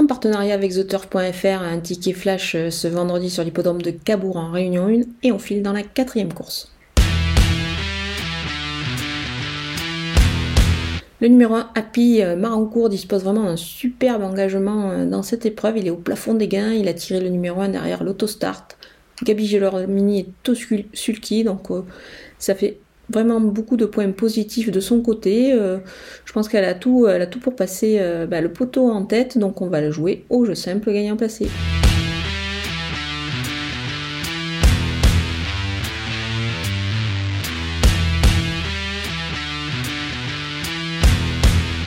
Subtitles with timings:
[0.00, 4.50] en partenariat avec TheTurf.fr, un ticket flash euh, ce vendredi sur l'hippodrome de Cabourg en
[4.50, 6.72] Réunion 1 et on file dans la quatrième course.
[11.20, 15.78] Le numéro 1, Happy euh, Marancourt, dispose vraiment d'un superbe engagement euh, dans cette épreuve.
[15.78, 18.68] Il est au plafond des gains, il a tiré le numéro 1 derrière l'autostart.
[19.24, 19.58] Gabi
[19.88, 21.70] Mini est tout sulky, donc
[22.38, 22.78] ça fait
[23.10, 25.52] vraiment beaucoup de points positifs de son côté.
[25.52, 25.78] Euh,
[26.24, 29.04] je pense qu'elle a tout, elle a tout pour passer euh, bah, le poteau en
[29.04, 31.48] tête, donc on va la jouer au jeu simple gagnant placé.